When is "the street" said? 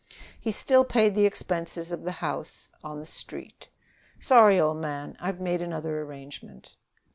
2.99-3.67